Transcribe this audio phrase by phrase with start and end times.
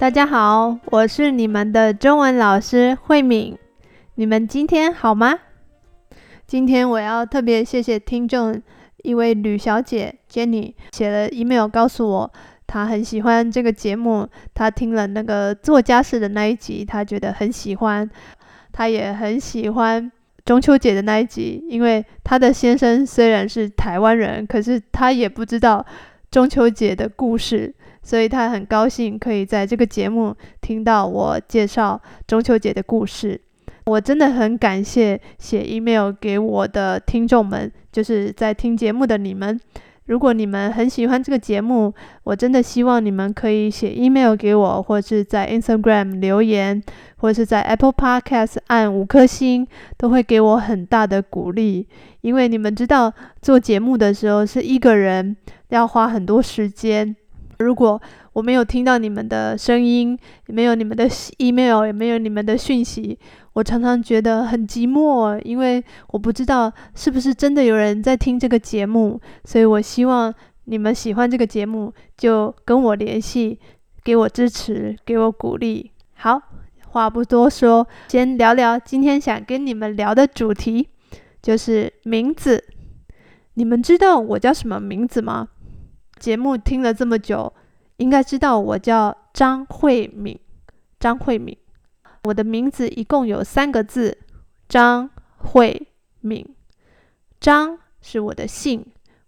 [0.00, 3.54] 大家好，我是你们的中文老师慧敏。
[4.14, 5.38] 你们今天好吗？
[6.46, 8.58] 今天我要特别谢谢听众
[9.02, 12.32] 一位吕小姐 Jenny 写了 email 告诉我，
[12.66, 18.08] 她很喜欢这个节目，她听了那个作家式的那一集，她觉得很喜欢。
[18.72, 20.10] 她也很喜欢
[20.46, 25.84] 中秋节的那一集，因为她的先生虽然是台湾人，可是他也不知道
[26.30, 27.74] 中秋节的故事。
[28.02, 33.40] 所以他很高兴可以在这个节目听到我介绍中秋节的故事。
[33.86, 39.58] 我真的很感谢写 email 给我的听众们，就是在听节目的你们。
[40.06, 41.92] 如果你们很喜欢这个节目，
[42.24, 46.82] 我真的希望你们可以写 email 给我，或是在 Instagram 留言，
[47.18, 51.86] 或是在 Apple Podcast 按五颗星，都会给我很大的鼓励。
[52.22, 55.36] 因为你们知道，做节目的时候是一个人，
[55.68, 57.14] 要花很多时间。
[57.60, 58.00] 如果
[58.32, 63.18] 我没有听到你们的声音，也没有你们的 email，也没有你们的讯息，
[63.52, 69.20] 我常常觉得很寂寞，因为我不知道是不是真的有人在听这个节目。
[69.44, 70.32] 所以我希望
[70.64, 73.58] 你们喜欢这个节目，就跟我联系，
[74.02, 75.90] 给我支持，给我鼓励。
[76.14, 76.40] 好，
[76.88, 80.88] 话不多说，先聊聊今天想跟你们聊的主题，
[81.42, 82.64] 就是名字。
[83.54, 85.48] 你们知道我叫什么名字吗？
[86.20, 87.50] 节目听了这么久，
[87.96, 90.38] 应该知道我叫张慧敏。
[91.00, 91.56] 张慧敏，
[92.24, 94.18] 我的名字一共有三个字：
[94.68, 95.88] 张慧
[96.20, 96.46] 敏。
[97.40, 98.84] 张是我的姓，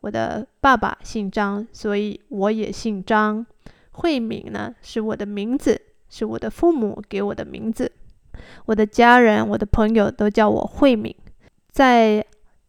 [0.00, 3.44] 我的爸爸姓张，所以我也姓张。
[3.90, 7.90] 慧敏呢，是我的名字，是我的父母给我的名字。
[8.66, 11.12] 我的家人、我的朋友都叫我慧敏。
[11.72, 12.24] 在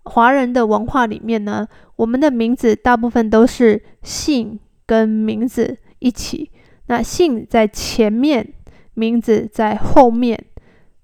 [0.07, 6.49] 华人的文化里面呢，我们的名字大部分都是姓跟名字一起，
[6.87, 8.53] 那姓在前面，
[8.93, 10.41] 名字在后面。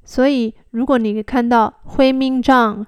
[0.04, 2.86] 所以，如果你看到慧敏张，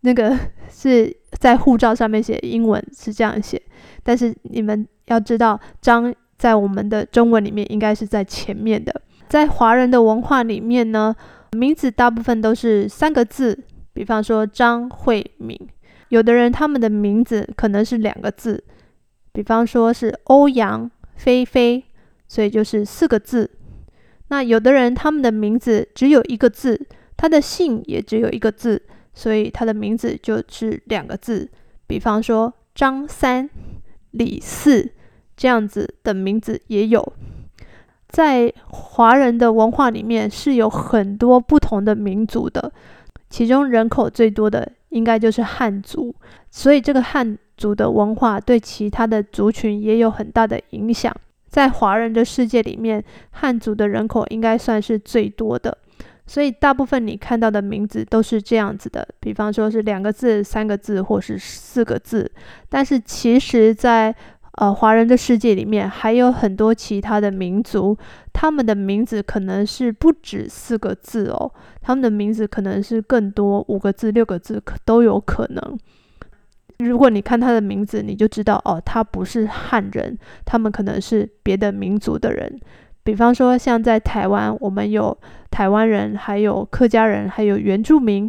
[0.00, 0.38] 那个
[0.70, 3.60] 是在护照上面写英文是这样写，
[4.02, 9.02] 但是你们要知道，张在我们的中文里面应该是在前面的。
[9.28, 11.14] 在华人的文化里面呢，
[11.52, 13.64] 名字大部分都是三个字。
[13.98, 15.58] 比方说张慧敏，
[16.10, 18.62] 有的人他们的名字可能是两个字，
[19.32, 21.82] 比方说是欧阳菲菲，
[22.28, 23.50] 所以就是四个字。
[24.28, 26.80] 那有的人他们的名字只有一个字，
[27.16, 28.80] 他的姓也只有一个字，
[29.14, 31.50] 所以他的名字就是两个字。
[31.88, 33.50] 比方说张三、
[34.12, 34.92] 李四
[35.36, 37.12] 这样子的名字也有。
[38.06, 42.72] 在华人的文化里面是有很多不同的民族的。
[43.30, 46.14] 其中人口最多的应该就是汉族，
[46.50, 51.14] 所以这个汉族的文化对其他的族群也有很大的影响。
[51.48, 55.76] 在华人的世界里面，汉族的人口应该算是最多的，
[56.26, 62.30] 所以大部分你看到的名字都是这样子的，比方说是两个字、三个字或是四个字。
[62.68, 64.14] 但是其实，在
[64.60, 67.96] 呃，华人的世界里面还有很多其他的民族，
[68.32, 75.78] 他们的名字可能是不止四个字哦，他们的名字可能是更多，五个字、六个字可都有可能。
[76.78, 82.58] 如果你看他的名字，你就知道哦，他不是汉人，他们可能是别的民族的人。
[83.04, 85.16] 比方说，像在台湾，我们有
[85.52, 88.28] 台湾人，还有客家人，还有原住民。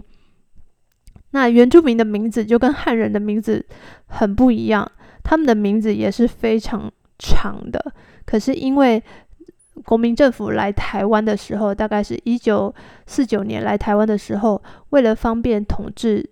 [1.32, 3.66] 那原住民的名字就跟汉人的名字
[4.06, 4.92] 很不一样。
[5.30, 7.94] 他们的名字也是非常长的，
[8.26, 9.04] 可是因为
[9.86, 12.74] 国民政府来台湾的时候，大概是一九
[13.06, 16.28] 四九年来台湾的时候，为了方便统治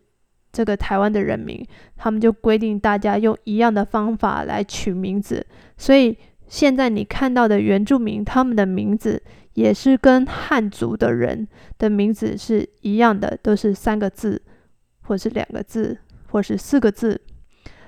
[0.52, 1.64] 这个台湾的人民，
[1.96, 5.46] 他们就规定大家用一样的方法来取名字。
[5.78, 9.22] 所以现在你看到的原住民，他们的名字
[9.54, 11.48] 也是跟汉族的人
[11.78, 14.42] 的名字是一样的，都是三个字，
[15.04, 16.00] 或是两个字，
[16.32, 17.22] 或是四个字。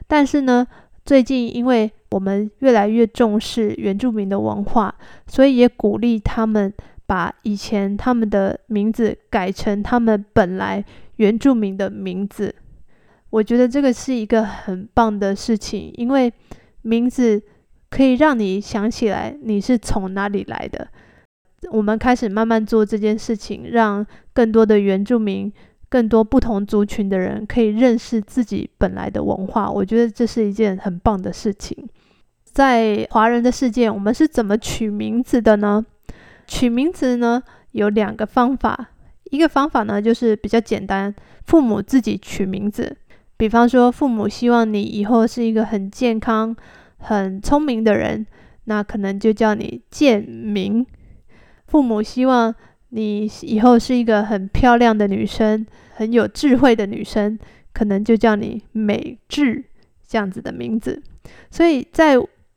[0.07, 0.65] 但是呢，
[1.09, 4.93] 最近，因为我们越来越重视原住民的文化，
[5.25, 6.71] 所以也鼓励他们
[7.07, 10.85] 把以前他们的名字改成他们本来
[11.15, 12.53] 原住民的名字。
[13.31, 16.31] 我觉得这个是一个很棒的事情，因为
[16.83, 17.41] 名字
[17.89, 20.89] 可以让你想起来你是从哪里来的。
[21.71, 25.51] 我们开始慢慢做这件事情，让更多的原住民。
[25.89, 31.75] 更多不同族群的人可以认识自己本来的文化，我觉得这是一件很棒的事情。
[32.43, 35.85] 在华人的世界，我们是怎么取名字的呢？
[36.47, 37.41] 取名字呢，
[37.71, 38.91] 有两个方法，
[39.25, 41.13] 一个方法呢就是比较简单，
[41.45, 42.95] 父母自己取名字。
[43.37, 46.55] 比方说，父母希望你以后是一个很健康、
[46.97, 48.25] 很聪明的人，
[48.65, 50.85] 那可能就叫你建明。
[51.67, 52.53] 父母希望
[52.89, 55.65] 你以后是一个很漂亮的女生，
[55.95, 57.37] 很有智慧的女生，
[57.71, 59.63] 可能就叫你美智
[60.07, 61.01] 这样子的名字。
[61.51, 62.15] 所以在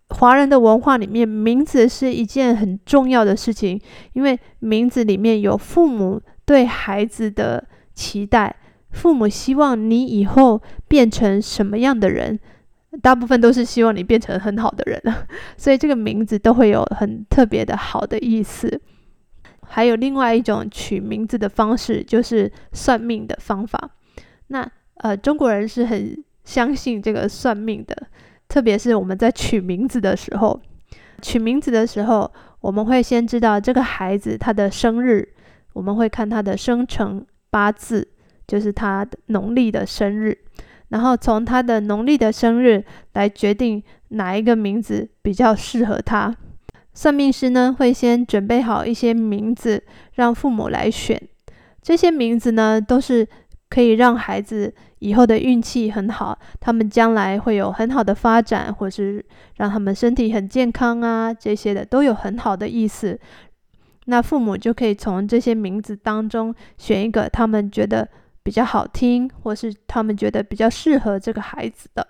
[0.08, 3.80] 华人的文化里面，名字是一件很重要的事情，
[4.14, 8.56] 因为名字里面有父母对孩子的期待，
[8.90, 12.38] 父母希望你以后变成什么样的人，
[13.00, 15.02] 大部分都是希望你变成很好的人，
[15.56, 18.80] 所以这个名字都会有很特别的好的意思。
[19.74, 23.90] 还有另外一种取名字的方式，就是算命的方法。
[24.48, 26.14] 那呃，中国人是很
[26.44, 27.96] 相信这个算命的。
[28.48, 30.60] 特别是我们在取名字的时候，
[31.22, 32.30] 取名字的时候，
[32.60, 35.26] 我们会先知道这个孩子他的生日，
[35.72, 38.06] 我们会看他的生辰八字，
[38.46, 40.36] 就是他农历的生日，
[40.88, 42.84] 然后从他的农历的生日
[43.14, 46.36] 来决定哪一个名字比较适合他。
[46.94, 49.82] 算命师呢，会先准备好一些名字，
[50.14, 51.20] 让父母来选。
[51.80, 53.26] 这些名字呢，都是
[53.68, 59.24] 可以让孩子以后的运气很好，他们将来会有很好的发展，或是
[59.56, 63.18] 让他们身体很健康啊，这些的都有很好的意思。
[64.06, 68.08] 那父母就可以从这些名字当中选一个他们觉得
[68.42, 72.06] 比较好听，或是他们觉得比较适合这个孩子的。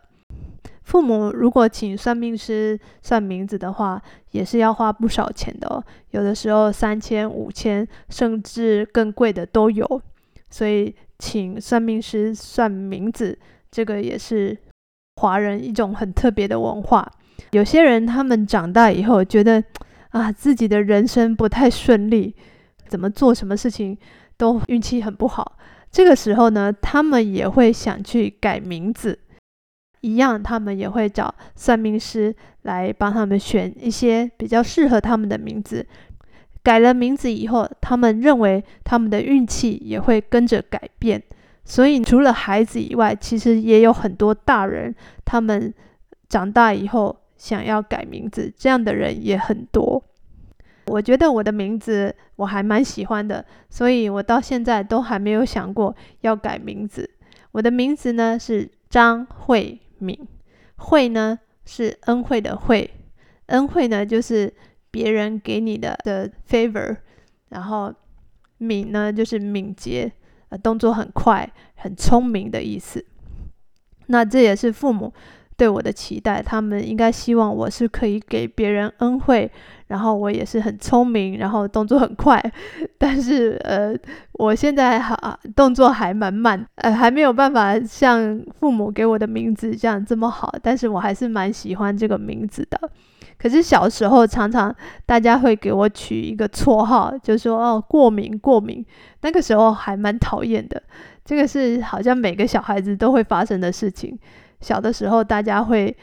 [0.92, 3.98] 父母如果请算命师算名字的话，
[4.32, 10.02] 也是要花不少钱的哦，有的时候三千、五千，甚至更贵的都有，
[10.50, 10.94] 所以。
[11.18, 13.38] 请算命师算名字，
[13.70, 14.58] 这个也是
[15.14, 17.08] 华人一种很特别的文化。
[17.52, 19.62] 有些人他们长大以后觉得
[20.08, 22.34] 啊，自己的人生不太顺利，
[22.88, 23.96] 怎么做什么事情
[24.36, 25.56] 都运气很不好。
[25.92, 29.16] 这个时候呢，他们也会想去改名字，
[30.02, 32.32] 一样，他们也会找算命师
[32.62, 35.84] 来帮他们选一些比较适合他们的名字。
[36.62, 41.20] 改了名字以后，他们认为他们的运气也会跟着改变。
[41.64, 44.94] 所以，除了孩子以外，其实也有很多大人，
[45.24, 45.72] 他们
[46.28, 50.02] 长大以后想要改名字，这样的人也很多。
[50.86, 57.08] 我觉得我的名字我还蛮喜欢的，所以我到现在都还没有想过要改名字。
[57.52, 60.18] 我的名字呢是张慧敏，
[60.76, 62.90] 慧呢是恩惠的惠，
[63.46, 64.52] 恩惠呢就是。
[64.92, 66.98] 别人给你的的 favor，
[67.48, 67.90] 然后
[68.58, 70.12] 敏呢就是敏捷，
[70.50, 73.02] 呃，动作很快，很聪明的意思。
[74.08, 75.10] 那这也是父母
[75.56, 79.50] 对我的期待，他们应该希望我是可以给别人恩惠，
[79.88, 82.42] 然后我也是很聪明，然后动作很快。
[82.98, 83.94] 但是呃，
[84.32, 92.80] 我现在哈动作还蛮慢，呃，还没有办法像父母给我的名字这样这么好，但是我还是蛮喜欢这个名字的。
[93.38, 94.74] 可是小时候常常
[95.04, 98.84] 大家会给我取一个绰号，就说哦，过敏过敏，
[99.22, 100.80] 那个时候还蛮讨厌的。
[101.24, 104.18] 这个是好像每个小孩子都会发生的事情。
[104.62, 105.94] 小的时候大家会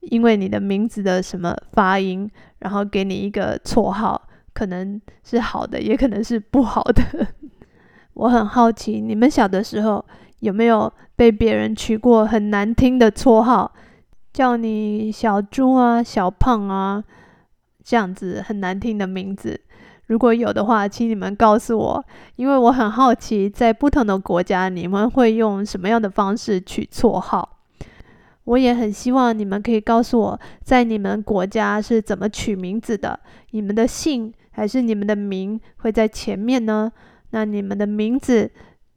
[0.00, 4.20] 因为你的名字的什么发音，然后给你一个绰号，
[4.52, 7.02] 可能是好的，也可能是不好的。
[8.14, 10.04] 我很好奇，你们小的时候
[10.40, 13.72] 有没有被别人取过很难听的绰号？
[14.30, 17.02] 叫你小猪啊、小胖啊，
[17.82, 19.60] 这样子很难听的名字，
[20.06, 22.04] 如果有的话，请你们告诉我，
[22.36, 27.57] 因为我很好奇，在不同的国家，你们会用什么样的方式取绰号？
[28.48, 33.20] 我也很希望你们可以告诉我，在你们国家是怎么取名字的？
[33.50, 36.90] 你们的姓还是你们的名会在前面呢？
[37.30, 38.50] 那你们的名字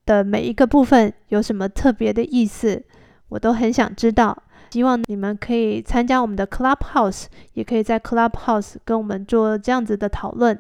[0.06, 2.82] 的每一个部分有什么特别的意思？
[3.28, 4.36] 我都很想知道。
[4.72, 10.58] 希望你们可以参加我们的 Clubhouse，也可以在 Clubhouse 跟我们做这样子的讨论。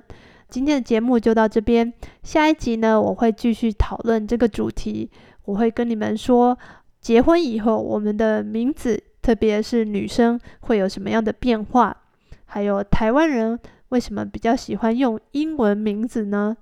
[0.49, 1.93] 今天的节目就到这边，
[2.23, 5.09] 下一集呢，我会继续讨论这个主题。
[5.45, 6.57] 我会跟你们说，
[7.01, 11.97] 结婚以后我们的名字，特别是女生会有什么样的变化，
[12.45, 16.55] 还有台湾人为什么比较喜欢用英文名字呢？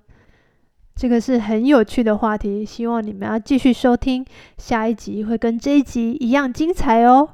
[0.96, 4.24] 这个是很有趣的话题，希望你们要继续收听，
[4.58, 7.28] 下一集会跟这一集一样精彩哦。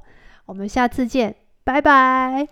[0.47, 1.35] 我们下次见，
[1.65, 2.47] 拜拜。